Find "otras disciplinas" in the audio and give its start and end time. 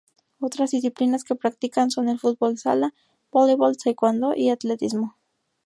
0.39-1.23